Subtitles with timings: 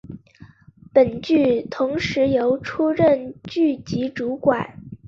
[0.91, 4.79] 本剧同时由出任剧集主管。